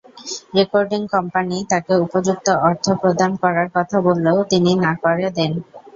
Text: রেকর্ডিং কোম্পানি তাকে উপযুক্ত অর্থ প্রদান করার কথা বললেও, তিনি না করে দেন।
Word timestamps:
রেকর্ডিং 0.57 1.01
কোম্পানি 1.13 1.57
তাকে 1.71 1.93
উপযুক্ত 2.05 2.47
অর্থ 2.67 2.85
প্রদান 3.01 3.31
করার 3.41 3.67
কথা 3.75 3.97
বললেও, 4.07 4.37
তিনি 4.51 4.71
না 4.83 4.91
করে 5.03 5.27
দেন। 5.37 5.51